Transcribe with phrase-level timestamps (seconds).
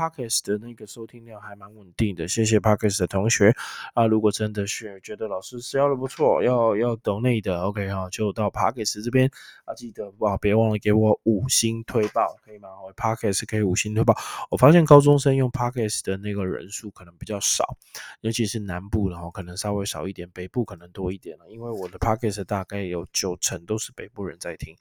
[0.00, 3.54] Pockets 的那个收听量还蛮稳定的，谢谢 Pockets 的同学
[3.92, 4.06] 啊。
[4.06, 9.30] 如果真的是觉得老师教的不错，要要懂内的，OK 哈，就到 Pockets 这边
[9.66, 14.16] 啊，记得哇，别忘了给我五星推报，可以吗？Pockets 可以五星推报。
[14.50, 17.76] 我发现高中生用 Pockets 的那个人数可能比较少，
[18.22, 24.74] 尤其是南部的哈，可能稍微少一点，北部可能多一点了，因为我的 Pockets 大概有九成都是北部人在听。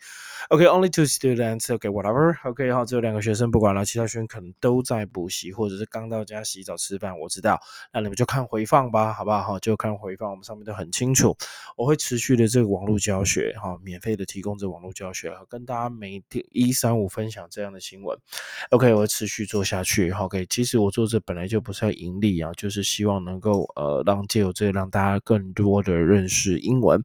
[0.48, 7.60] OK，only two students，OK，whatever，OK 哈，只有两个学生，不管了，其他学生可能都在补习，或者是刚到家洗澡吃饭，我知道，
[7.92, 9.42] 那你们就看回放吧，好不好？
[9.42, 11.36] 哈，就看回放，我们上面都很清楚。
[11.76, 18.18] 我会持续的这个网络教学，哈，免费的提供这网络教学，跟大家每天一三五分享这样的新闻。
[18.72, 20.12] OK，我会持续做下去。
[20.12, 27.02] OK，其实我做这本来就不是要盈利啊，就是希望能够呃让借由这让大家更多的认识英文。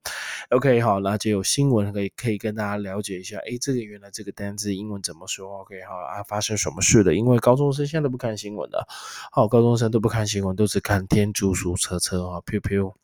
[0.50, 3.38] OK，好，那就有新闻可以可以跟大家了解一下。
[3.38, 7.14] 哎，这个原来这个单字英文怎么说？OK，好啊，发生什么事了？
[7.14, 8.84] 因为高中生现在都不看新闻的，
[9.30, 12.94] 好，高中生都不看新闻，都只看天竺鼠车车啊，Q Q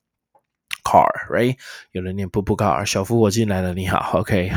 [0.90, 1.58] pew。Car，right？
[1.94, 4.52] 有人念布布 car，小夫我进来了，你好，OK，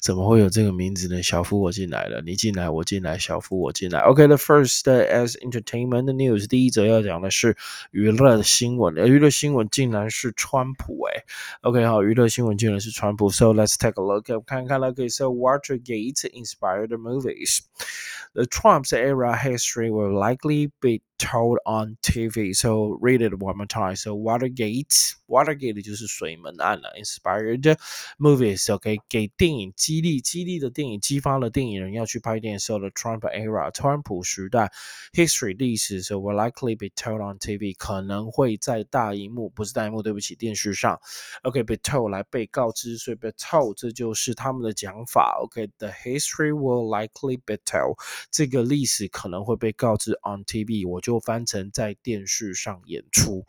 [0.00, 1.22] 怎么会有这个名字呢？
[1.22, 4.00] 小夫我进来了，你进来，我进来，小夫我进来。
[4.00, 7.58] OK，the first as entertainment news，第一则要讲的是
[7.90, 11.24] 娱乐新闻，娱乐新闻竟然是川普，哎，
[11.60, 21.58] OK，好，娱乐新闻竟然是川普，So let's take a look，看看那个 So Watergate inspired movies。The Trump's era history will likely be told
[21.64, 22.54] on TV.
[22.54, 23.96] So read it one more time.
[23.96, 26.92] So Watergate, Watergate 就是水门案了。
[26.98, 27.78] Inspired
[28.18, 32.58] movies, OK，给电影激励，激励的电影激发了电影人要去拍电影。
[32.58, 34.70] So the Trump era，川普时代，
[35.12, 41.00] history 历史，so will likely be told on TV，可能会在大荧幕，不是大荧幕，对不起，电视上，
[41.42, 45.38] OK，be told 来被告知，所以 be told 这就是他们的讲法。
[45.42, 47.96] OK，the history will likely be told。
[48.30, 53.45] 这个历史可能会被告知 on TV，我就 就翻成在电视上演出。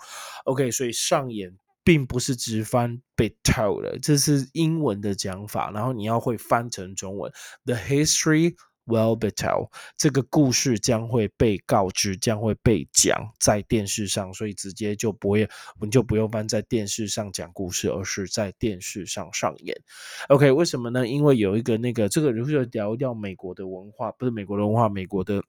[0.46, 7.32] OK，所以上演并不是直翻被 told，这是英文的讲法，然后你要会翻成中文。
[7.64, 19.80] The history will be told，这个故事将会被告知，将会被讲在电视上，所以直接就不会，我们就不用翻在电视上讲故事，而是在电视上上演。
[20.28, 21.06] OK，为什么呢？
[21.06, 25.44] 因为有一个那个这个就是聊聊美国的文化，不是美国的文化，美国的。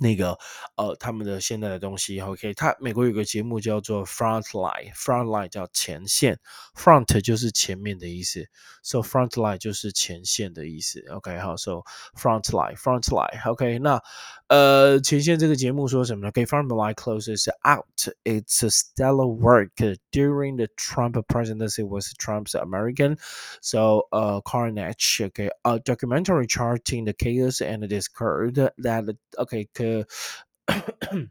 [0.00, 0.36] 那个
[0.76, 6.36] 呃，他们的现在的东西，OK，他美国有个节目叫做 Frontline，Frontline 叫前线，
[6.74, 8.44] Front 就是前面的意思，
[8.82, 11.84] So Frontline 就是前线的意思，OK，好，So
[12.16, 14.02] Frontline，Frontline，OK，那
[14.48, 16.28] 呃，前线这个节目说什么呢？
[16.30, 17.86] OK, Frontline closes out
[18.24, 19.70] its stellar work
[20.10, 23.16] during the Trump presidency was Trump's American,
[23.62, 29.04] so uh, Carnage, OK, a documentary charting the chaos and discord that
[29.38, 29.87] OK 可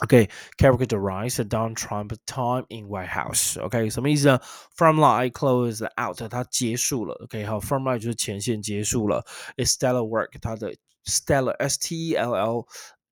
[0.00, 3.56] Okay, characterize Donald Trump time in White House.
[3.58, 4.40] Okay, so means the OK，什么意思呢
[4.76, 7.14] ？Frontline closed out，它结束了。
[7.24, 9.24] OK，好，Frontline 就是前线结束了。
[9.56, 10.30] It's stellar work.
[10.30, 12.66] work，它的 stellar S T E L L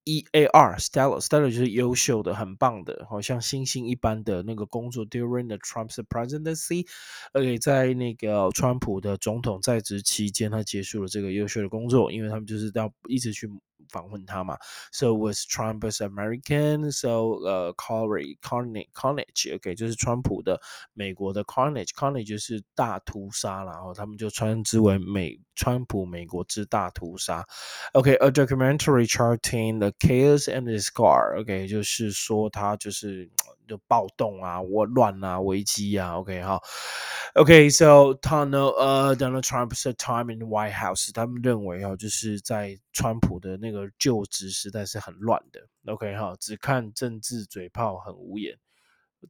[0.04, 5.04] E A R stellar stellar 就是优秀的、很棒的，好像星星一般的那个工作。
[5.04, 6.86] During the Trump's presidency，
[7.32, 13.50] 而在那个川普的总统在职期间，他结束了这个优秀的工作，因为他们就是要一直去
[13.89, 14.57] 访问他嘛，
[14.91, 20.61] So was Trump's American，So 呃，Corey Carnage Carnage，OK，就是川普的
[20.93, 27.45] 美国的 Carnage，Carnage 就是大屠杀，然后他们就称之为美川普美国之大屠杀。
[27.93, 33.29] OK，a documentary charting the chaos and the scar，OK，就是说他就是
[33.67, 36.61] 就暴动啊、我乱啊、危机啊，OK 哈。
[37.33, 45.68] OK，so 他呢，呃，Donald Trump's time in the White House，他们认为哦，就是在 川普的那个就职时代是很乱的。
[45.84, 48.58] OK 哈，只看政治嘴炮很无言。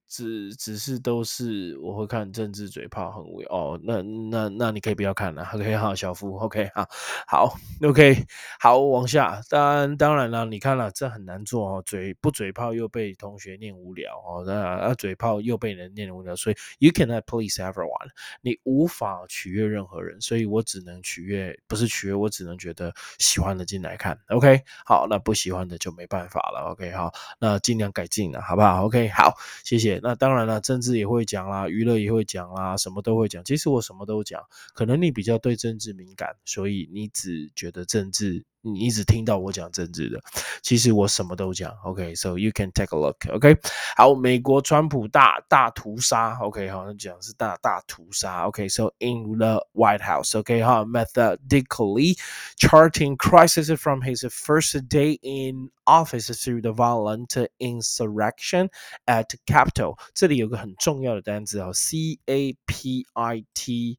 [0.08, 6.86] 只只是都是我会看政治嘴炮很无聊哦，那那那你可以不要看了，OK 好，小夫 OK 好，
[7.26, 8.24] 好 OK
[8.60, 18.08] 好往下，当然当然了，你看了这很难做哦，嘴不嘴炮又被同学念无聊哦，那啊嘴炮又被人念无聊，所以 you cannot please everyone，
[18.42, 29.34] 你无法取悦任何人，所以我只能取悦，不是取悦，我只能觉得喜欢的进来看，OK 好，那不喜欢的就没办法了，OK 好，那尽量改进了，好不好？OK 好，
[29.64, 29.85] 谢谢。
[30.02, 33.42] 那当然了，政治也会讲啦，娱乐也会讲啦，什么都会讲。
[33.44, 34.42] 其实我什么都讲，
[34.74, 38.44] 可能你比较对政治敏感，所以你只觉得政治。
[38.65, 40.21] 你一直听到我讲政治的，
[40.61, 41.75] 其实我什么都讲。
[41.83, 43.57] OK，so you can take a look。OK，
[43.95, 46.37] 好，美国川普大大屠杀。
[46.39, 48.47] OK，好像讲是大大屠杀。
[48.47, 52.17] OK，so in the White House。OK，哈，methodically
[52.57, 58.69] charting crisis from his first day in office through the violent insurrection
[59.07, 59.97] at Capitol。
[60.13, 63.97] 这里有个很重要的单词啊，C A P I T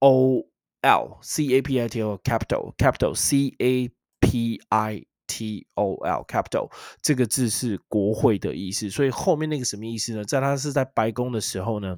[0.00, 0.46] O。
[0.83, 3.89] L C A P I T O capital capital C A
[4.19, 6.69] P I T O L Capitol
[7.01, 10.23] 这个字是国会的意思，所以后面那个什么意思呢？
[10.23, 11.97] 在他是在白宫的时候呢。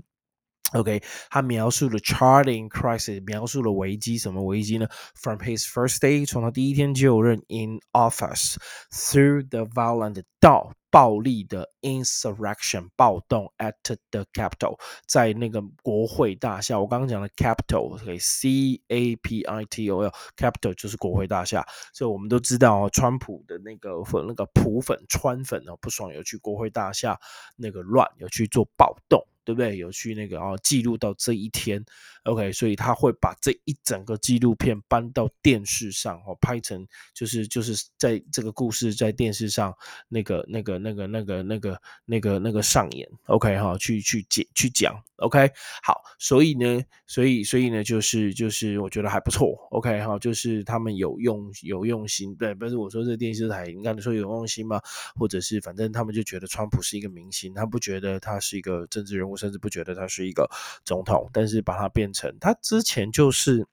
[0.73, 13.73] OK，他描述了 charting crisis，描述了危机，什么危机呢？From his first day，从他第一天就任 in office，through the violent，到暴力的 insurrection 暴动 at
[14.11, 16.79] the capital 在那个国会大厦。
[16.79, 21.67] 我刚刚讲的 Capitol，C A P I T O L，Capitol 就是国会大厦。
[21.91, 27.19] 所以我们都知道哦，川普的那个粉那个普粉川粉哦，不爽有去国会大厦
[27.57, 29.21] 那个乱，有去做暴动。
[29.45, 29.77] 对不对？
[29.77, 31.85] 有去那个啊，记录到这一天
[32.23, 36.83] ，OK，所以他会把这一整个纪录片搬到电视上哦，拍成
[37.13, 39.71] 就是就是在这个故事在电视上
[40.09, 45.51] 那个那个那个那个那个那个那个上演，OK 哈，去去讲去讲，OK，
[45.83, 54.81] 好，所以呢，所以所以呢，就是就是我觉得还不错，OK 哈，就是他们有用有用心，对，不是我说这电视台应该说有用心吗？
[55.15, 59.35] 或者是反正他们就觉得川普是一个明星，他不觉得他是一个政治人物。
[59.35, 60.49] 甚至不觉得他是一个
[60.85, 63.67] 总统，但是把他变成他之前就是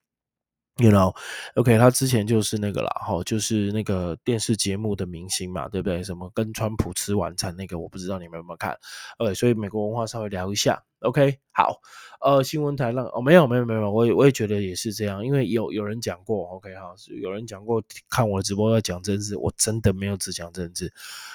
[0.79, 6.03] ，you know，OK，他之前就是那个啦，哈，就是那个电视节目的明星嘛，对不对？
[6.03, 8.77] 什么跟川普吃晚餐那个，我不知道你们有没有看
[9.19, 11.81] ，OK，所以美国文化稍微聊一下，OK，好。
[12.23, 20.93] 呃，新闻台让哦，没有没有没有，我也我也觉得也是这样，因为有有人讲过，OK 哈，有人讲过看我的直播要讲政治，我真的没有只讲政治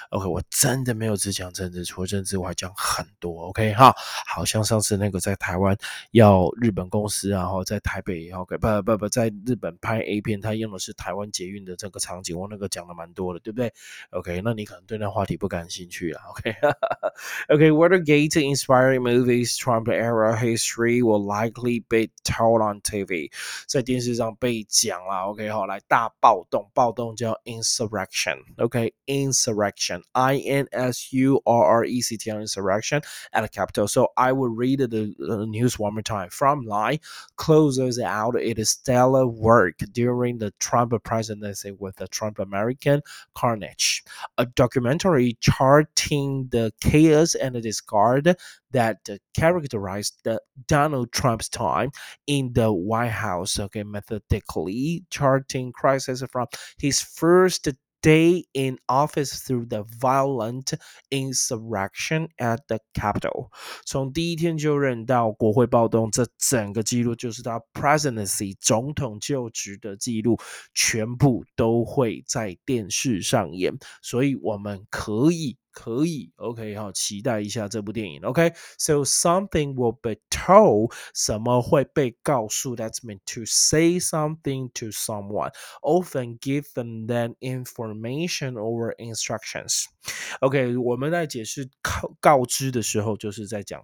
[0.08, 3.94] ，OK，我真的没有只讲政治，除了政治我还讲很多，OK 哈，
[4.26, 5.76] 好像上次那个在台湾
[6.12, 13.70] 要日本公司然后在台北，OK 不不不在日本拍 A 片，他用的是台湾捷运的这个场景，我那个讲的蛮多的，对不对
[14.12, 23.30] ？OK，那你可能对那话题不感兴趣啊，OK，OK，Watergate inspiring movies Trump era history will likely be told on TV，
[23.66, 25.30] 在电视上被讲了。
[25.30, 28.38] OK，好，来大暴动，暴动叫 insurrection。
[28.58, 33.02] OK，insurrection，I N S U R R E C T insurrection
[33.32, 33.88] at the Capitol.
[33.88, 35.14] So I will read the
[35.46, 36.28] news one more time.
[36.30, 37.00] Frontline
[37.36, 43.02] closes out its stellar work during the Trump presidency with the Trump American
[43.34, 44.04] carnage,
[44.36, 48.36] a documentary charting the chaos and the discard
[48.71, 48.97] that
[49.33, 51.91] characterized the Donald Trump's time
[52.25, 57.69] in the White House, okay, methodically charting crisis from his first
[58.01, 60.73] day in office through the violent
[61.09, 63.49] insurrection at the Capitol。
[63.85, 70.37] 从第一天就任到国会暴动，这整个记录就是他 presidency 总统就职的记录，
[70.73, 75.57] 全部都会在电视上演，所以我们可以。
[75.77, 82.75] 可以，OK 哈，期待一下这部电影，OK？So something will be told，什么会被告诉？
[82.75, 85.51] That's meant to say something to someone,
[85.81, 93.81] often give them that information or instructions。OK，我们在解释告告知的时候，就是在讲。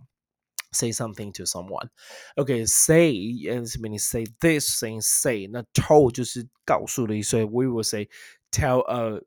[0.71, 1.89] Say something to someone.
[2.35, 5.47] Okay, say is meaning say this, saying say.
[5.47, 7.37] 那 told 就是告诉的意思。
[7.37, 8.07] We will say
[8.51, 9.23] tell a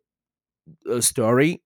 [0.89, 1.63] a story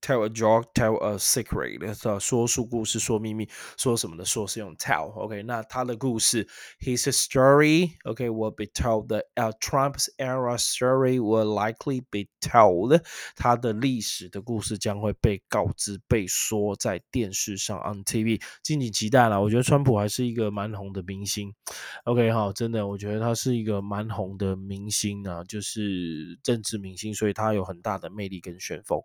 [0.00, 6.48] tell a joke tell a secret 说说故事说秘密，说什么的说是用 tell，OK 那他的故事
[6.80, 9.24] ，he's a story，OK will be told that
[9.60, 13.02] Trump's era story will likely be told。
[13.36, 18.40] 他的历史的故事将会被告知，被说在电视上，on TV。
[18.62, 21.54] 敬请期待啦，我觉得川普还是一个蛮红的明星。
[22.04, 29.02] OK 哈，真的，我觉得他是一个蛮红的明星啊，就是政治明星，所以他有很大的魅力跟旋风，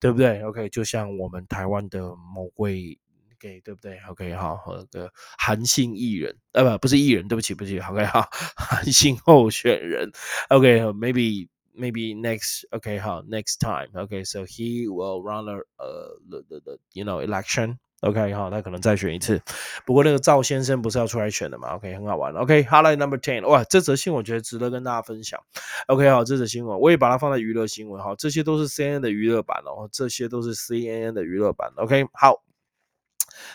[0.00, 0.31] 对不对？
[0.32, 2.98] 对，OK，就像我们台湾的某位
[3.34, 10.10] ，OK，对不对？OK，好，和个韩姓艺人，呃，不，不是艺人，对不起，不起，OK，好，韩姓候选人
[10.48, 17.76] ，OK，maybe maybe next, OK，好，next time，OK，so he will run a uh the the the you know election。
[18.02, 19.40] OK，好，那可能再选一次。
[19.86, 22.34] 不过那个赵先生不是要出来选的嘛？OK，很好玩。
[22.34, 25.40] OK，Hello，Number Ten，哇，这则新闻我觉得值得跟大家分享。
[25.86, 28.02] OK，好，这则新闻我也把它放在娱乐新闻。
[28.02, 31.72] 哈，这些都是 CNN 的娱乐版哦，这些都是 CNN 的娱乐版。
[31.76, 32.42] OK，好，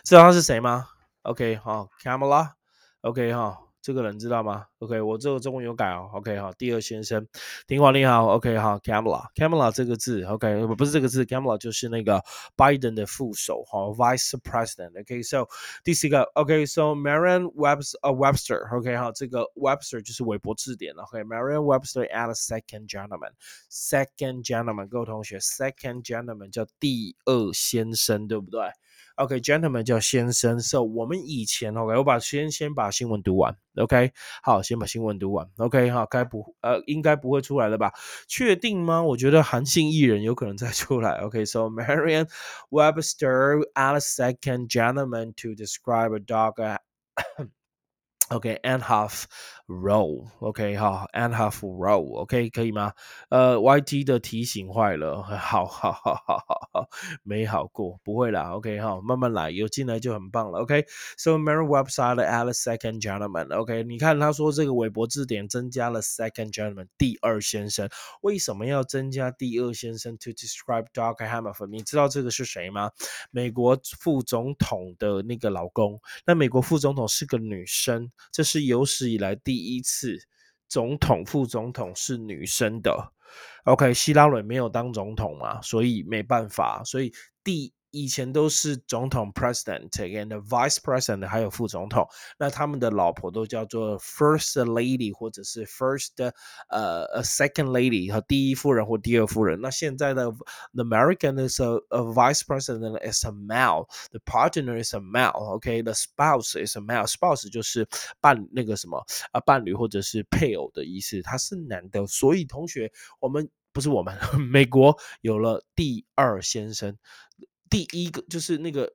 [0.06, 0.88] 知道他是谁吗
[1.24, 2.52] ？OK，好，Camila。
[3.02, 3.67] OK 哈。
[3.88, 6.10] 这个人知道吗？OK，我这个中文有改哦。
[6.12, 7.26] OK 好，第二先生，
[7.68, 8.28] 庭华你好。
[8.36, 12.22] OK 好，Kamala，Kamala 这个字，OK 不是这个字，Kamala 就是那个
[12.58, 15.00] Biden 的副手哈，Vice President。
[15.00, 15.48] OK，so
[15.86, 20.94] 第四个，OK，so Marion Webster，OK 好，这个 Webster 就是韦伯字典。
[20.94, 28.70] OK，Marion Webster a d second gentleman，second gentleman，各位同学，second gentleman 叫第二先生，对不对
[29.18, 37.92] ？OK，gentleman 叫先生，so 我们以前 OK，我把先先把新闻读完，OK，好，先把新闻读完，OK，好，该不呃应该不会出来了吧？
[38.28, 39.04] 确定吗？
[39.04, 42.30] 我觉得韩信艺人有可能再出来，OK，so Marion
[42.70, 46.78] Webster a second gentleman to describe a dog。
[48.30, 49.24] OK，and half
[49.68, 52.94] row，OK 哈，and half row，OK 可以吗？
[53.30, 56.90] 呃，YT 的提醒坏了，好好好好好好，
[57.24, 67.90] 没好过，不会啦，OK 哈，慢慢来，有进来就很棒了，OK，so Mary website add second gentleman，OK，你看他说这个韦伯字典增加了 second gentleman 第二先生，
[68.22, 71.68] 为什么要增加第二先生 to describe Doug Hamilton？
[71.68, 72.92] 你知道这个是谁吗？
[73.32, 78.10] 美国副总统的那个老公，那美国副总统是个女生。
[78.32, 80.16] 这是有史以来第第一次
[80.68, 83.12] 总统、副总统是女生的。
[83.64, 87.12] OK，希拉蕊没有当总统嘛，所以没办法，所以
[87.44, 87.74] 第。
[87.92, 96.10] 以前都是总统 president and vice president，还有副总统，那他们的老婆都叫做 first lady 或者是 first
[96.70, 99.60] 呃 second lady 和第一夫人或第二夫人。
[99.62, 100.32] 那现在的
[100.74, 106.66] the American is a, a vice president is a male，the partner is a male，OK，the spouse
[106.66, 107.88] is a male，spouse 就是
[108.20, 112.06] 伴那个什么啊伴侣或者是配偶的意思，他是男的。
[112.08, 116.98] 所以同学，我们不是我们美国有了第二先生。
[117.70, 118.92] 第一个就是那个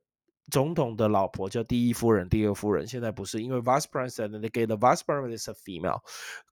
[0.50, 6.00] 总统的老婆叫第一夫人、第二夫人，现在不是，因为 vice president 给的 vice president is female，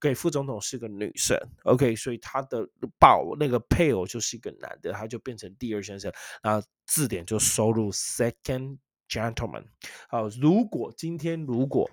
[0.00, 2.66] 给副总统是个女生，OK，所以他的
[2.98, 6.10] 报那个配偶就是一个男的，他就变成第二先生，
[6.40, 9.64] 然后字典就收入 second gentleman。
[10.08, 11.90] 好，如果今天如果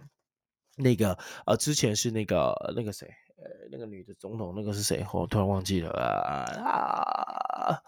[0.78, 3.08] 那个呃之前是那个那个谁
[3.38, 5.06] 呃那个女的总统那个是谁？
[5.12, 7.82] 我突然忘记了啊啊。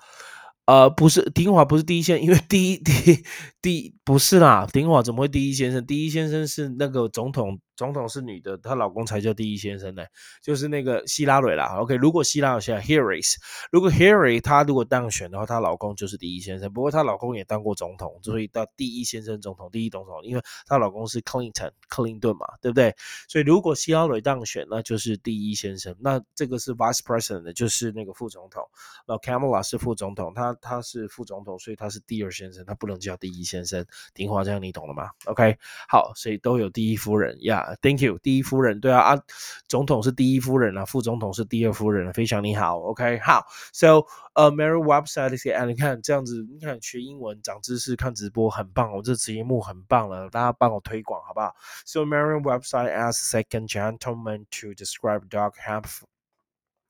[0.70, 3.20] 呃，不是，丁华不是第一线，因为第一第
[3.62, 5.86] 第不是啦，丁华怎么会第一先生？
[5.86, 7.60] 第一先生是那个总统。
[7.75, 10.04] 总统是女的，她老公才叫第一先生呢，
[10.44, 11.78] 就是那个希拉蕊啦。
[11.80, 13.36] OK，如果希拉蕊现在 Harris，
[13.72, 16.74] 如果 Harry 她如果当选的话，她老公就是第一先生。
[16.74, 22.94] 不过她老公也当过总统，所以到第一先生总统，第一总统，因为她老公是 Clinton，克林顿嘛，对不对？
[23.30, 25.96] 所以如果希拉蕊当选，那就是第一先生。
[26.01, 28.62] 那这个是 Vice President，就是那个副总统。
[29.08, 33.86] 那 Kamala 是副总统，他他是副总统，所以他是第二先生，他不能叫第一先生。
[34.13, 37.75] 丁华这样你懂了吗？OK，好，所以都有第一夫人呀。
[37.82, 39.22] Thank you，第一夫人，对啊啊，
[39.68, 44.03] 总统是第一夫人啊，副总统是第二夫人，非常你好，OK，好，So，
[44.34, 56.09] 呃，Mary website 些，啊，你看这样子，你看学英文长知识，看直播很棒，我这节目很棒了，大家帮我推广好不好？So Mary website as second gentleman to describe dog have。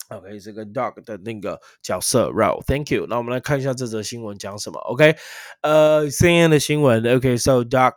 [0.08, 3.06] OK，这个 dog 的那个角色，Right，Thank you。
[3.08, 5.16] 那我们来看一下这则新闻讲什么，OK，
[5.62, 7.94] 呃，CNN 的新闻，OK，So dog。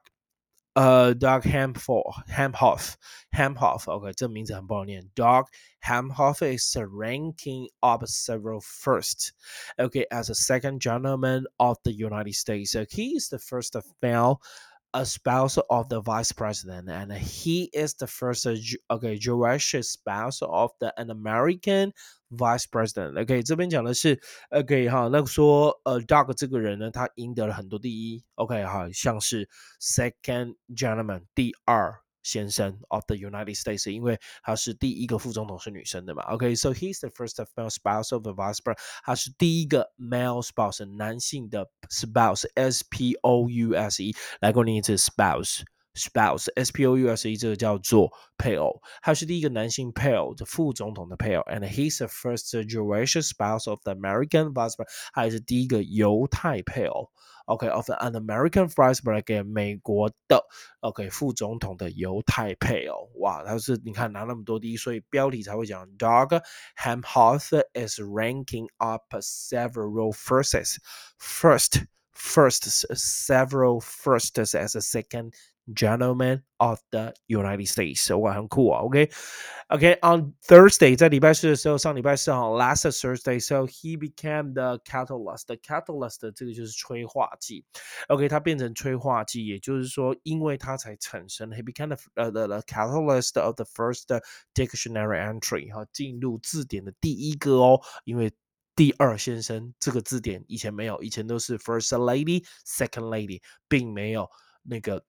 [0.74, 5.10] 呃，Doug Hamhoff，Hamhoff，Hamhoff，OK，这名字很不好念。
[5.16, 5.48] Doug
[5.82, 9.32] Hamhoff is ranking up several first,
[9.80, 12.74] okay, as a second gentleman of the United States.
[12.74, 14.40] So he is the first male
[14.71, 14.71] a
[15.04, 18.48] spouse of the vice president, and he is the first
[18.90, 21.92] okay Jewish spouse of the an American
[22.32, 23.18] vice president.
[23.20, 28.24] OK，这边讲的是 OK 哈，那说呃，Doug 这个人呢，他赢得了很多第一。
[28.36, 29.48] OK 哈，像是
[29.80, 32.00] second gentleman 第二。
[32.23, 36.23] 先生 of the United States，因为他是第一个副总统是女生的嘛。
[36.25, 43.49] OK，so、okay, he's the first male spouse of the vice president，他是第一个 male spouse 男性的 spouse，S P O
[43.49, 45.63] U S E，来过念一次 spouse。
[45.96, 54.54] spouse S P O U S E 这个叫做配偶，他是第一个男性配偶的副总统的配偶，and he's the first Jewish spouse of the American
[54.54, 57.10] vice president，他也是第一个犹太配偶。
[57.46, 60.46] OK，of、okay, an American vice president，美国的
[60.82, 66.44] OK 副总统的犹太配偶，哇，他是你看拿那么多第一，所以标题才会讲 Doug
[66.78, 70.76] Hamhoff is ranking up several firsts.
[71.18, 75.32] First, first, several firsts as a second
[75.76, 87.66] gentleman of the United States，哇，很酷啊，OK。Okay, on Thursday，在礼拜四的时候，上礼拜四哈，last Thursday，so he became the catalyst。the catalyst 这个就是催化剂。
[88.08, 94.06] OK，它变成催化剂，也就是说，因为它才产生，he became the 呃 the the catalyst of the first
[94.54, 98.32] dictionary entry，哈，进入字典的第一个哦，因为
[98.74, 104.30] 第二先生这个字典以前没有，以前都是 first lady、second lady，并没有
[104.64, 105.04] 那个。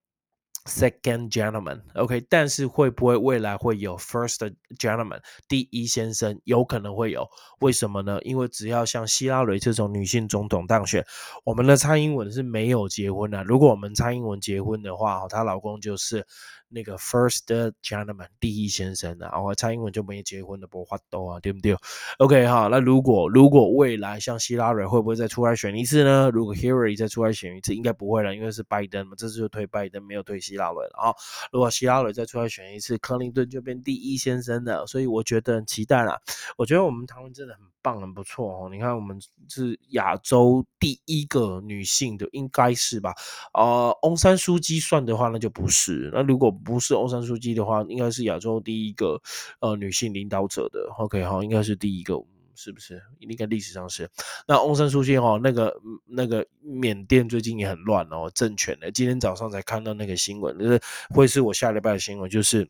[0.65, 6.39] Second gentleman，OK，但是会不会未来会有 First gentleman 第一先生？
[6.45, 7.27] 有可能会有，
[7.59, 8.21] 为什么呢？
[8.21, 11.05] 因为只要像希拉蕊这种女性总统当选，
[11.43, 13.43] 我们的蔡英文是没有结婚的。
[13.43, 16.25] 如果我们蔡英文结婚的话，她老公就是
[16.73, 21.75] 那个 First gentleman 第一先生的，然后蔡英文就没结婚的，不发抖啊，对不对
[22.19, 26.29] ？OK 哈，那如果如果未来像希拉蕊会不会再出来选一次呢？
[26.33, 30.53] 如果 Hillary 再出来选一次，应该不会了，因为是拜登嘛，这次就推拜登，没有推希。
[30.55, 31.11] 拉蕊啊，
[31.51, 36.21] 如果希拉蕊再出来选一次，克林顿就变第一先生了，所以我觉得很期待啦。
[36.57, 38.69] 我觉得我们台湾真的很棒，很不错哦。
[38.71, 43.15] 你看，我们是亚洲第一个女性的，应该是吧？
[43.53, 46.11] 呃，翁山书记算的话，那就不是。
[46.13, 49.21] 那如果不是欧山书记的话，应该是亚洲第一个
[49.59, 50.87] 呃女性领导者的。
[50.97, 52.15] OK，好，应该是第一个。
[52.55, 53.01] 是不是？
[53.17, 54.07] 应该历史上是。
[54.47, 58.91] 那翁山书记哦，那个那个缅甸最近也很乱哦，政权的。
[58.91, 60.79] 今天早上才看到那个新闻，就是
[61.09, 62.69] 会是我下礼拜的新闻，就是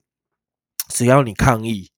[0.87, 1.91] 只要你抗议，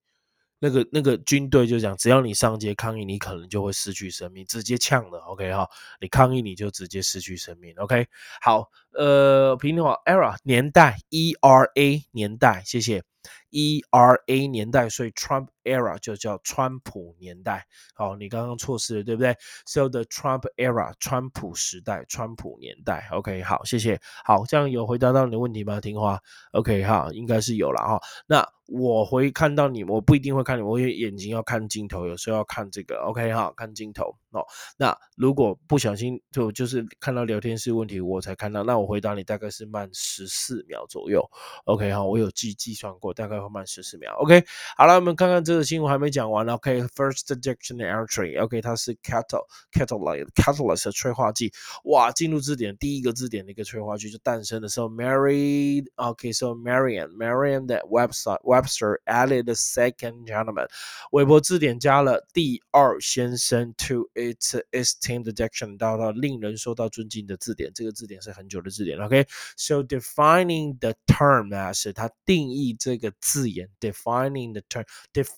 [0.65, 5.19] 那个那个军队就讲，只要你上街抗议，你可能就会失去生命，直接呛的。
[5.19, 5.69] OK 哈，
[6.01, 7.75] 你抗议你就直接失去生命。
[7.77, 8.07] OK，
[8.41, 13.03] 好，呃，平话 era 年代 ERA 年代，谢谢。
[13.51, 17.67] ERA 年代，所以 Trump era 就叫川普年代。
[17.93, 23.09] 好，你刚刚错失了，对不对？So the Trump era，川普时代，川普年代。
[23.11, 23.99] OK，好，谢谢。
[24.23, 25.81] 好，这样有回答到你的问题吗？
[25.81, 26.21] 听话。
[26.51, 27.99] OK，哈，应该是有了哈。
[28.27, 32.97] 那我会看到你，我不一定会看你，我眼睛要看镜头，有时候要看这个。
[33.03, 34.15] OK，哈，看镜头。
[34.31, 34.45] 哦，
[34.77, 41.23] 那如果不小心就就是看到聊天室问题，我才看到，那我回答你大概是慢十四秒左右。
[41.63, 43.45] OK，哈，我有计计算过，大概会。
[43.55, 44.43] 慢十四秒，OK，
[44.75, 51.52] 好了，我们看看这个新闻还没讲完，OK，First dictionary entry，OK，它是 cattle catalyst catalyst 催化剂，
[51.84, 60.68] 哇，进入字典第一个字典的一个催化剂就诞生的时候，Mary，OK，so Marian，Marian 的 website Webster added the second gentleman，
[61.10, 73.40] 韦伯字典加了第二先生 to its esteemed dictionary，到到令人受到尊敬的字典，这个字典是很久的字典，OK，so defining the term as 它定义这个字。
[73.40, 74.84] 字眼 defining the term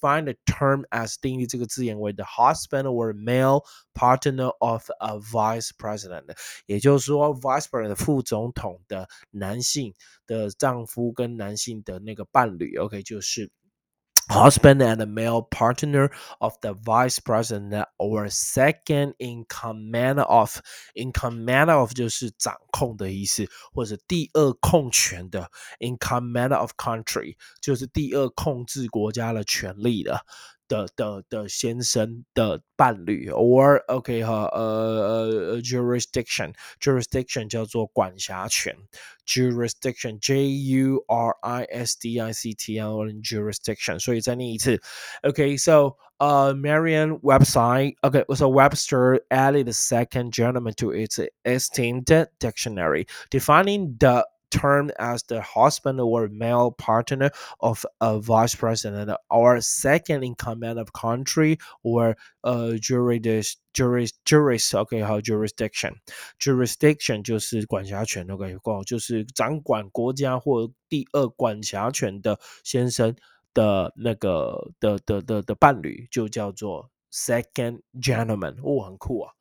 [0.06, 7.64] define the term as 定义这个字眼为 the husband or male partner of a vice president，也就是说 vice
[7.64, 9.94] president 副总统的男性
[10.26, 13.50] 的丈夫跟男性的那个伴侣，OK 就是。
[14.28, 20.61] husband and male partner of the vice president or second in command of
[20.94, 30.24] in command of 就是掌控的意思，或者第二控权的 in command of country 就是第二控制国家的权利的。
[30.68, 38.74] 的的的先生的伴侣，or OK 哈，呃呃 jurisdiction jurisdiction 叫做管辖权，
[39.26, 44.80] jurisdiction J U R I S D I C T L jurisdiction，所以再念一次，
[45.22, 52.06] OK，so uh Merriam website okay so Webster added a second gentleman to its esteemed
[52.38, 57.30] dictionary defining the termed as the husband or male partner
[57.61, 64.74] of a vice president or second in command of country or uh juris juris juris
[64.74, 65.94] OK 还有 jurisdiction
[66.38, 68.54] jurisdiction 就是管辖权 OK
[68.85, 73.16] 就是掌管国家或第二管辖权的先生
[73.54, 79.32] 的那个的的的的伴侣就叫做 second gentleman 哦很酷啊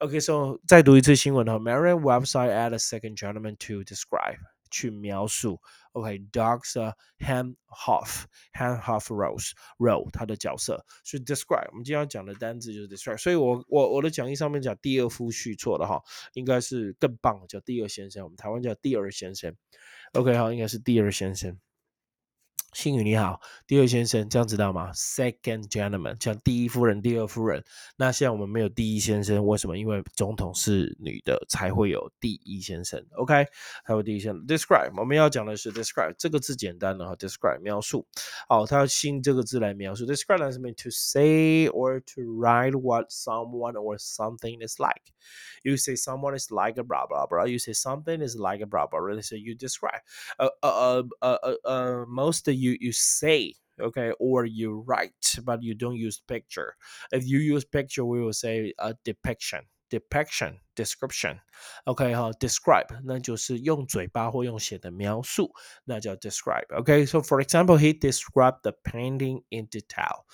[0.00, 4.38] OK so 再读一次新闻哈 Marian website add a second gentleman to describe
[4.73, 6.73] 去描述，OK，Dogs
[7.19, 16.01] Ham Hoff Ham Hoff Rose Role 他的角色，所以 describe 我们今天要讲的单字就是 describe，所以我我我的讲义上面讲第二夫婿错了哈，
[16.33, 19.55] 应该是更棒，叫第二先生，我们台湾叫第二先生
[20.13, 21.59] ，OK 好，应该是第二先生。
[22.73, 27.63] 星宇你好，第二先生，这样知道吗？Second gentleman，像第一夫人、第二夫人。
[27.97, 29.77] 那现在我们没有第一先生，为什么？
[29.77, 33.05] 因为总统是女的，才会有第一先生。
[33.11, 33.45] OK，
[33.83, 34.45] 还有第一先生。
[34.47, 38.05] Describe，我们要讲的是 describe 这个字简单的哈，describe 描述。
[38.49, 40.05] 好，它要新这个字来描述。
[40.05, 45.13] Describe is mean to say or to write what someone or something is like.
[45.63, 47.47] You say someone is like a blah blah blah.
[47.47, 48.99] You say something is like a blah blah.
[48.99, 50.01] Really, so you describe.
[50.37, 55.74] Uh, uh, uh, uh, uh, most you you say okay or you write but you
[55.74, 56.74] don't use picture
[57.12, 61.40] if you use picture we will say a depiction depiction description
[61.86, 65.50] OK 哈 describe 那就是用嘴巴或用写的描述
[65.84, 70.24] 那叫 describe OK so for example he described the painting in detail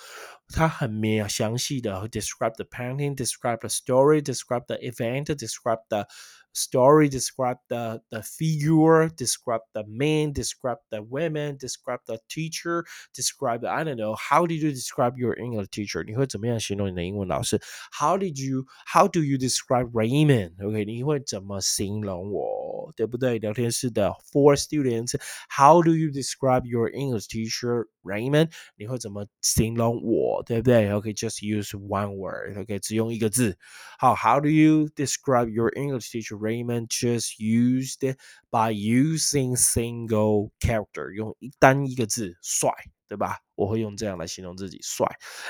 [0.49, 6.07] 他很描详细的 describe the painting describe the story describe the event describe the
[6.55, 13.63] story describe the the figure describe the man describe the women describe the teacher describe
[13.63, 17.61] the, I don't know how did you describe your English teacher 你会怎么样形容你的英文老师
[17.99, 25.19] How did you how do you describe Raymond OK 你会怎么形容我对不对聊天室的 For students
[25.51, 32.79] How do you describe your English teacher Raymond 你会怎么形容我对不对 OK just use one word OK
[32.79, 33.57] 只用一个字
[33.99, 38.17] 好 How do you describe your English teacher Raymond just used
[38.51, 42.71] by using single character 用一单一个字帅
[43.10, 43.40] 对吧？
[43.56, 45.06] 我会用这样来形容自己帅。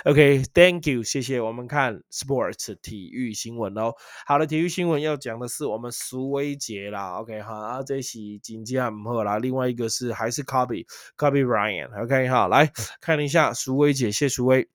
[0.06, 1.42] OK，Thank、you，谢谢。
[1.42, 3.94] 我们看 sports 体育新闻哦。
[4.26, 7.20] 好的，体育新闻要讲的是我们苏威杰啦。
[7.20, 9.38] OK，好啊，这是紧接唔好啦。
[9.38, 10.86] 另外一个是还是 Kobe
[11.18, 12.04] Kobe Bryant。
[12.04, 14.70] OK，好，来看一下苏威杰，谢苏威。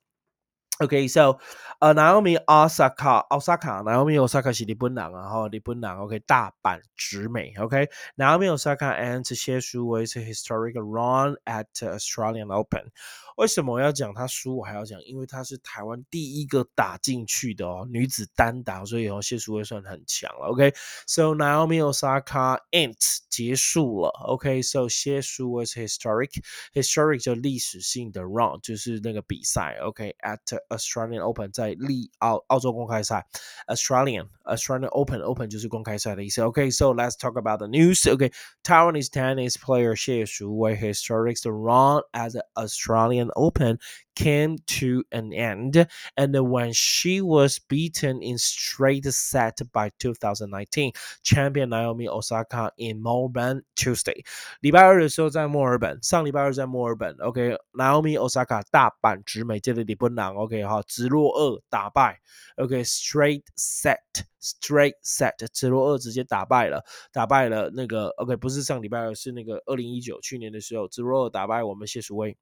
[0.83, 1.39] Okay, so,
[1.81, 12.91] uh, Naomi Osaka, Osaka, Naomi Osaka 是日本人啊，吼，日本人，OK，大阪直美，OK，Naomi Osaka ends 谢淑薇 historic run at Australian Open。
[13.38, 20.48] 为什么我要讲她输，我还要讲，因为她是台湾第一个打进去的哦，女子单打，所以哦，谢淑薇算很强了。
[20.48, 24.10] OK，so Naomi Osaka ends 结束了。
[24.28, 29.78] OK，so 谢淑薇是 historic，historic 就历史性的 run，就是那个比赛。
[29.82, 33.26] OK，at Australian Open 在利澳澳洲公开赛，
[33.68, 36.42] Australian Australian Open Open 就是公开赛的意思。
[36.42, 43.80] OK，so let's talk about the news。OK，Taiwanese tennis player 谢淑薇 historic run at Australian Open
[44.16, 45.88] came to an end,
[46.18, 50.92] and when she was beaten in straight set by 2019
[51.24, 54.26] champion Naomi Osaka in Melbourne Tuesday，
[54.60, 62.20] 礼拜二的时候在墨尔本，上礼拜二在墨尔本，OK，Naomi Osaka 大阪直美，这里日本人，OK 哈，直落二打败，
[62.58, 72.36] OK，straight set，straight set，直落二直接打败了，打败了那个 OK，不是上礼拜二，是那个二零一九去年的时候，直落二打败我们谢淑薇。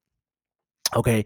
[0.93, 1.25] OK，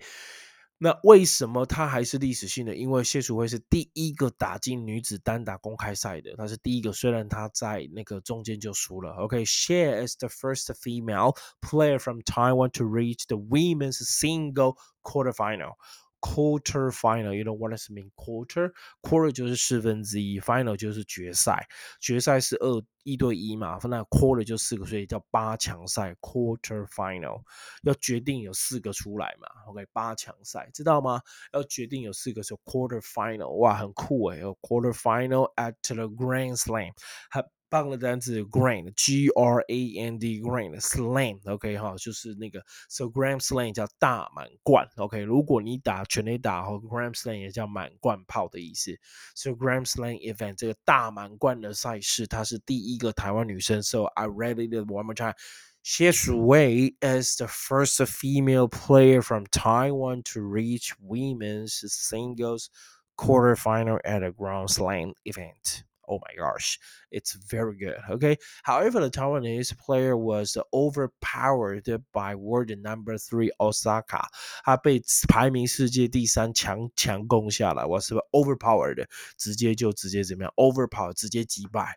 [0.77, 2.75] 那为什么她还是历史性的？
[2.75, 6.93] 因为谢淑薇是第一个打进女子单打公开赛的，她是第一个。
[6.93, 9.12] 虽然她在那个中间就输了。
[9.13, 15.73] OK，she is the first female player from Taiwan to reach the women's single quarterfinal.
[16.19, 17.34] Quarter final.
[17.34, 21.67] You know what does mean？Quarter quarter 就是四分之一，final 就是决赛。
[21.99, 27.41] 决赛是二一对一嘛，那 quarter 就四个，所以叫八强赛 quarter final。
[27.84, 31.21] 要决定有四个出来嘛？OK，八强赛知道吗？
[31.53, 36.91] 要决定有四个是 quarter final，哇，很酷诶，有 quarter final at the Grand Slam，
[37.30, 48.94] 还棒的单词 grand，G R A N D grand，slam，OK 哈，就是那个，so Grand Slam 叫大满贯，OK，如果你打全垒打和 Grand Slam 也叫满贯炮的意思，
[49.35, 58.68] so Grand Slam event 这个大满贯的赛事，她是第一个台湾女生，so I read it one more time。Xie Shuwei is the first female
[58.68, 62.68] player from Taiwan to reach women's singles
[63.16, 66.79] quarterfinal at a Grand Slam event oh my gosh,
[67.11, 67.96] it's very good.
[68.11, 68.37] Okay.
[68.64, 74.27] However, the Taiwanese player was overpowered by world number three Osaka.
[74.64, 79.07] 他被排名世界第三强强攻下来，我是不是 overpowered？
[79.38, 80.53] 直接就直接怎么样？
[80.57, 81.94] overpower 直接击败。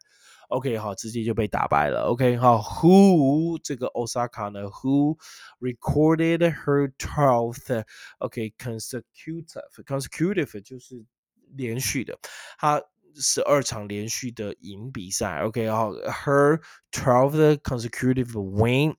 [0.49, 2.03] OK，好，直接就被打败了。
[2.03, 4.65] OK，好，Who 这个 Osaka 呢？
[4.69, 5.17] Who
[5.59, 7.83] recorded her twelfth
[8.19, 9.47] OK consecutive
[9.83, 11.03] consecutive 就是
[11.55, 12.19] 连续的，
[12.59, 12.79] 她
[13.17, 16.59] 十二场连续的赢比赛，OK，然后 her
[16.91, 18.93] twelve consecutive win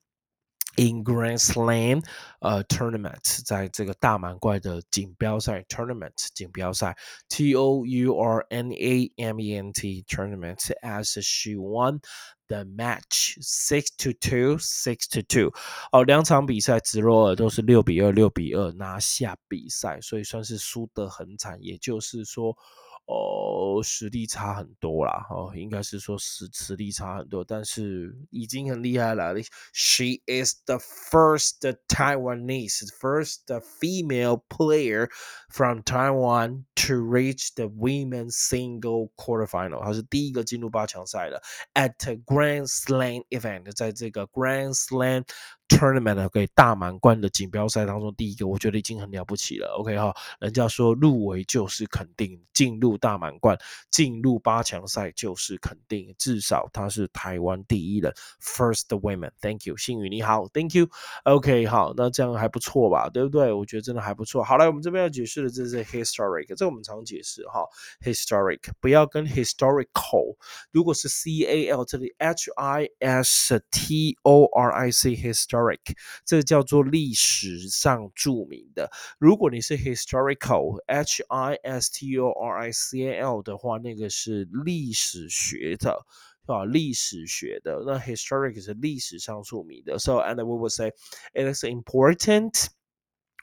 [0.79, 2.03] in Grand Slam
[2.41, 6.97] 呃 tournament，在这个大满贯的锦标赛 tournament 锦标赛
[7.29, 12.01] T O U R N A M E N T tournament as she won
[12.49, 15.53] the match six to two six to two。
[15.93, 21.59] 哦，两场比赛直落尔都是六比二六比二拿下比赛，所以算是输得很惨。
[21.61, 22.57] 也就是说。
[23.06, 29.34] 哦，实力差很多啦，哦，应该是说实实力差很多，但是已经很厉害了。
[29.74, 33.46] She is the first Taiwanese, first
[33.80, 35.10] female player
[35.50, 39.84] from Taiwan to reach the women's single quarterfinal。
[39.84, 41.42] 她是第一个进入八强赛的
[41.74, 45.26] ，at Grand Slam event，在这个 Grand Slam。
[45.72, 49.74] Tournament OK 大满贯的锦标赛当中，第一个我觉得已经很了不起了。
[49.80, 53.58] OK 哈，人家说入围就是肯定，进入大满贯、
[53.90, 59.32] 进入八强赛就是肯定，至少他是台湾第一人，First women。
[59.40, 60.90] Thank you，幸宇你好，Thank you。
[61.24, 63.10] OK 好，那这样还不错吧？
[63.10, 63.54] 对不对？
[63.54, 64.44] 我觉得真的还不错。
[64.44, 67.66] 好来，我们这边要解释的这是 historic，这我们常解释哈
[68.04, 70.36] ，historic 不要跟 historical。
[70.72, 75.61] 如果是 C A L 这里 H I S T O R I C historic。
[75.62, 75.96] historic，
[76.26, 78.90] 这叫做历史上著名的。
[79.20, 86.06] 如果你是 historical，h i s t o r i c a l 的话，那个是历史学的，
[86.42, 86.66] 是吧？
[86.66, 90.00] 历史学的，那 historic 是历史上著名的。
[90.00, 90.92] So and we will say
[91.34, 92.68] it is important.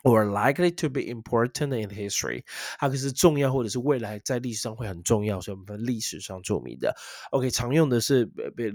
[0.03, 2.43] or likely to be important in history，
[2.77, 6.93] 它可是重要或者是未来在历史上会很重要，所以我们分历史上着名的。
[7.31, 8.25] OK，常用的是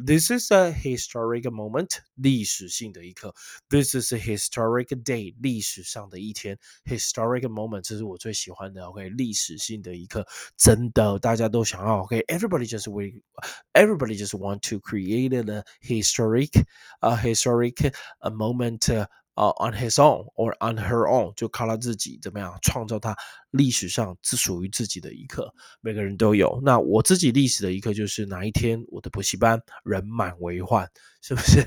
[0.07, 3.35] This is a historic moment，历史性的一刻。
[3.69, 6.59] This is a historic day，历史上的一天。
[6.87, 8.87] Historic moment，这是我最喜欢的。
[8.87, 12.05] OK，历史性的一刻，真的大家都想要。
[12.05, 19.07] OK，everybody just we，everybody just want to create a historic，a historic a moment。
[19.36, 23.16] 啊，on his own or on her own，就靠他自己怎么样创造他
[23.54, 25.54] 历史上只属于自己的一刻。
[25.80, 26.60] 每个人都有。
[26.64, 30.90] 那我自己历史的一刻就是哪一天我的补习班人满为患，
[31.22, 31.62] 是不是？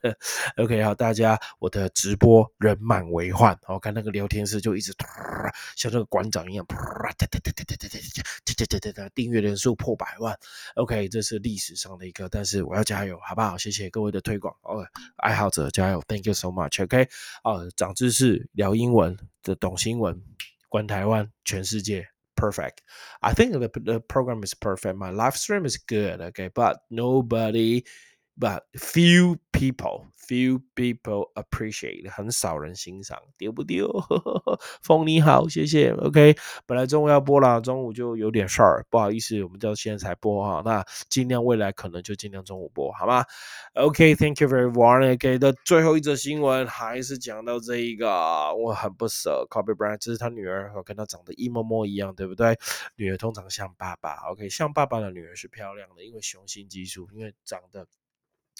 [0.56, 4.92] OK，好，大家我的直播人满为患，我看那个聊天室就一直
[5.76, 6.66] 像那个馆长一样，
[9.14, 10.36] 订阅人数破百万。
[10.74, 13.56] OK，这是历史上的一个，但是我要加油，好不好？
[13.58, 14.84] 谢谢各位的推广哦，
[15.16, 16.82] 爱好者加油，Thank you so much。
[16.82, 17.08] OK。
[17.42, 20.20] 啊，长知识，聊英文的，懂新闻，
[20.69, 24.95] 观台湾，全世界，perfect。I think the the program is perfect.
[24.95, 27.83] My live stream is good, okay, but nobody
[28.38, 33.90] but few people, few people appreciate，很少人欣赏，丢不丢？
[34.82, 35.90] 风你好，谢谢。
[35.92, 40.62] OK，本来中午要播啦，中午就有点事儿，不好意思，我们到现在才播哈。
[40.64, 43.24] 那尽量未来可能就尽量中午播，好吗
[43.74, 45.14] ？OK，Thank you very much。
[45.14, 52.58] OK 的最后一则新闻还是讲到这一个，我很不舍，Kobe Bryant，这是他女儿，跟他长得一模模一样，对不对？
[52.96, 57.86] 女儿通常像爸爸，OK，像爸爸的女儿是漂亮的，因为雄性激素，因为长得。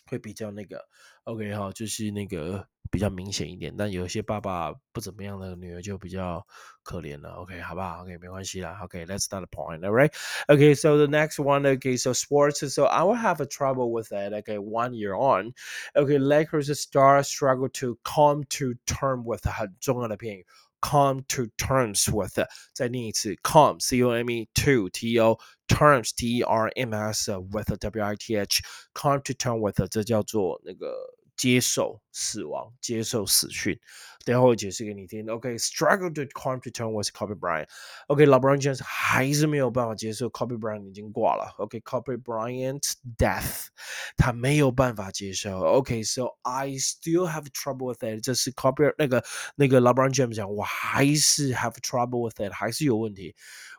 [0.07, 0.85] 会比较那个，
[1.23, 3.73] OK 哈，就是那个比较明显一点。
[3.77, 6.45] 但有一些爸爸不怎么样的女儿就比较
[6.83, 8.01] 可怜了，OK 好不好？
[8.01, 12.67] OK 没关系啦，OK，that's not the point，alright？Okay, so the next one, okay, so sports.
[12.69, 14.33] So I will have a trouble with that.
[14.33, 15.53] Okay, one year on,
[15.95, 20.45] okay, Lakers star struggle to come to term with 很重要的片语。
[20.83, 26.93] come to terms with，再念一次，come c o m e to t o terms t e r m
[26.93, 28.61] s with w i t h
[28.93, 30.95] come to terms with，这叫做那个
[31.37, 33.79] 接受死亡，接受死讯。
[34.23, 35.27] 等会我解释给你听。
[35.27, 41.51] OK，struggle、okay, to come to terms with Kobe Bryant。OK，LeBron、okay, James 还是没有办法接受 Kobe Bryant 已经挂了。
[41.57, 42.83] OK，Kobe、okay, Bryant
[43.17, 43.69] death，
[44.15, 45.57] 他没有办法接受。
[45.57, 48.23] OK，so、okay, I still have trouble with it。
[48.23, 49.23] 这是 Kobe 那个
[49.55, 53.35] 那个 LeBron James 讲，我还是 have trouble with it，还是有问题。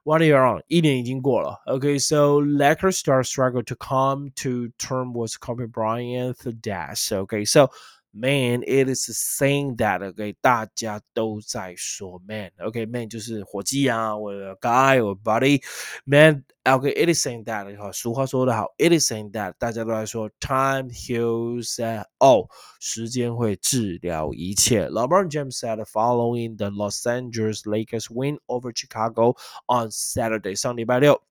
[0.07, 1.62] One year on，一年已经过了。
[1.66, 7.70] OK，so、okay, Lakers star struggle to come to terms with Kobe Bryant's death。OK，so
[8.14, 18.92] Man, it is saying that OK，大家都在说 Man，OK，Man 就是火鸡啊，我的 guy 我 buddy，Man，OK，it is saying that 哈，俗话说得好，it
[18.92, 21.76] is saying that 大家都在说 Time heals
[22.18, 22.50] all，
[22.81, 24.90] 时间会治疗一切。
[24.90, 29.37] LeBron James said following the Los Angeles Lakers win over Chicago
[29.68, 31.25] on Saturday，上礼拜六。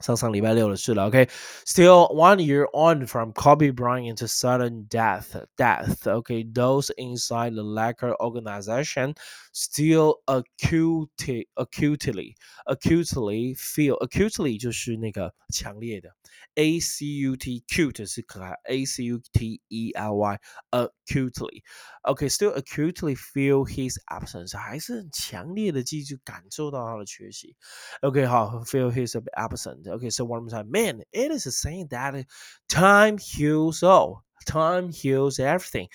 [0.00, 6.06] 上上礼拜六的事了，OK。Still one year on from Kobe Bryant's sudden death, death.
[6.06, 9.14] Okay, those inside the Laker organization
[9.52, 12.34] still acutely, acutely,
[12.66, 16.08] acutely feel acutely 就是那个强烈的。
[16.54, 23.96] a c u t cute 是可爱，a c u t e l y acutely。OK，still acutely feel his
[24.06, 27.54] absence，还是很强烈的记住感受到他的缺席。
[28.00, 29.90] OK，好，feel his absence。
[29.94, 30.70] Okay, so one more time.
[30.70, 32.24] Man, it is saying that
[32.68, 34.24] time heals all.
[34.46, 35.88] Time heals everything.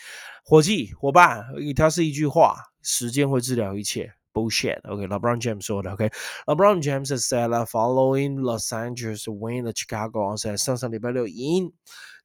[0.43, 4.13] 伙计，伙伴，它是一句话，时间会治疗一切。
[4.35, 4.81] bullshit.
[4.81, 5.91] Okay, LeBron James 说的。
[5.91, 6.11] Okay,
[6.45, 11.71] LeBron James said following Los Angeles win the Chicago on 在上上礼拜六赢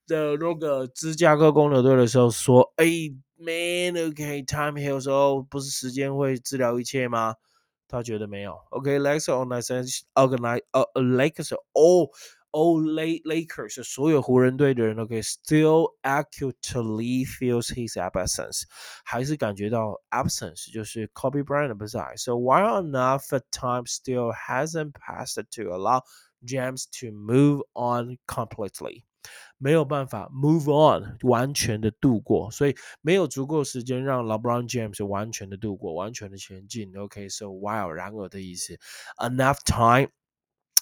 [0.09, 7.37] 的那个芝加哥公牛队的时候说，哎，man, okay, time heals all，不是时间会治疗一切吗？
[7.89, 8.57] 他觉得没有。
[8.71, 12.11] OK，Lakers organize organize 呃 Lakers all
[12.53, 18.63] all Lakers 所有湖人队的人，OK，still acutely feels his absence，
[19.05, 22.15] 还是感觉到 absence 就是 Kobe Bryant 的不在。
[22.17, 26.03] So while enough time still hasn't passed to allow
[26.45, 29.05] James to move on completely。
[29.58, 36.96] 没有办法 move on，完全的度过，所以没有足够时间让 LeBron James 完全的度过，完全的前进。
[36.98, 38.78] OK，so、okay, while 然而的意思
[39.18, 40.10] ，enough time。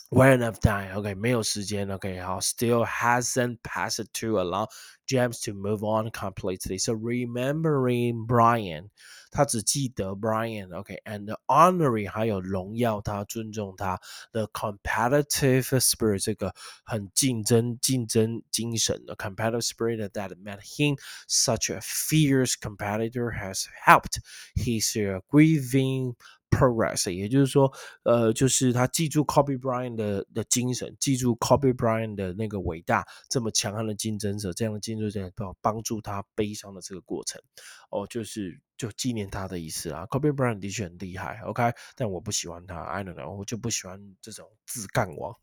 [0.10, 0.94] Where enough time?
[0.94, 4.68] okay, 没有时间, okay, still hasn't passed to allow
[5.08, 6.78] James to move on completely.
[6.78, 8.90] So remembering Bryant.
[9.34, 14.00] 他只记得 Brian，OK，and honoring 还有荣耀他、尊重他
[14.32, 16.54] 的 competitive spirit 这个
[16.86, 24.20] 很竞争、竞争精神的 competitive spirit that made him such a fierce competitor has helped
[24.56, 24.94] his
[25.30, 26.14] grieving
[26.50, 37.42] progress，也就是说，呃，就是他记住 Kobe Bryant 的的精神，记住 Kobe Bryant 的那个伟大，这么强悍的竞争者，这样的竞争者帮帮助他悲伤的这个过程，
[37.90, 40.07] 哦，就是就纪念他的意思啊。
[40.07, 45.35] Kobe Bryant 的确很厉害，OK，但我不喜欢他，I don't know，我就不喜欢这种自干王。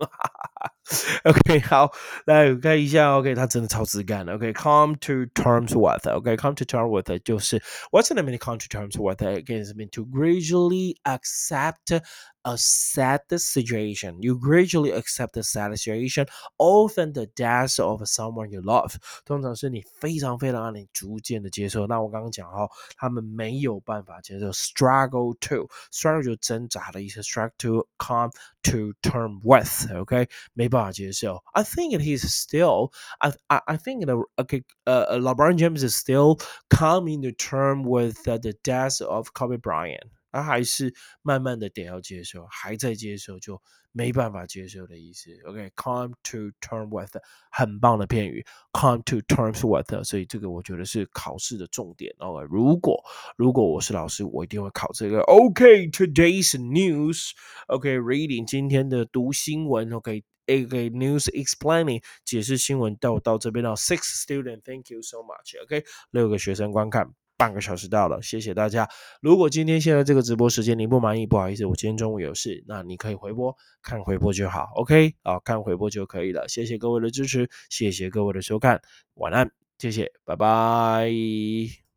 [1.24, 1.92] OK，好，
[2.26, 4.36] 来看一下，OK，他真的超自干的。
[4.36, 7.60] OK，come to terms with，OK，come to terms with 就是
[7.92, 12.02] What's the meaning come to terms with？Again, it mean to gradually accept
[12.44, 14.22] a sad situation.
[14.22, 16.28] You gradually accept the sad situation,
[16.60, 18.96] often the death of someone you love.
[19.26, 21.88] 通常是你非常非常让你逐渐的接受。
[21.88, 28.32] 那我刚刚讲哈，他们没有办法接受，struggle to，struggle 就挣扎的意思，struggle to come
[28.62, 29.92] to term with.
[29.96, 31.44] OK，没办法接受。
[31.54, 32.92] I think it is still.
[33.20, 34.64] I I I think the okay.
[34.86, 40.12] Uh, LeBron James is still coming to term with uh, the death of Kobe Bryant.
[40.31, 43.61] 他还是慢慢的得要接受，还在接受就
[43.93, 45.31] 没办法接受的意思。
[45.47, 47.17] OK，come to term with
[47.51, 52.15] 很棒的片语，come to terms with，所以这个我觉得是考试的重点。
[52.19, 53.03] OK，如果
[53.37, 55.21] 如果我是老师，我一定会考这个。
[55.23, 59.93] OK，today's news，OK，reading 今天的读新闻。
[59.93, 65.61] OK，a news explaining 解释新闻到到这边到 six student，thank you so much。
[65.65, 67.20] OK，六个学生观看。
[67.41, 68.87] 半个小时到了，谢谢大家。
[69.23, 74.69] 如果今天现在这个直播时间您不满意，不好意思，我今天中午有事，那你可以回播，看回播就好。
[74.75, 76.47] OK，啊，看回播就可以了。
[76.49, 78.83] 谢谢各位的支持，谢谢各位的收看，
[79.15, 81.90] 晚安，谢谢，拜拜。